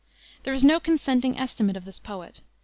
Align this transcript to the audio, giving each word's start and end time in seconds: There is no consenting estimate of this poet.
There 0.41 0.53
is 0.55 0.63
no 0.63 0.79
consenting 0.79 1.37
estimate 1.37 1.77
of 1.77 1.85
this 1.85 1.99
poet. 1.99 2.41